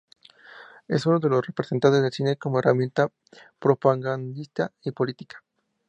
[0.87, 3.11] Es uno de los representantes del cine como herramienta
[3.59, 5.43] propagandística política.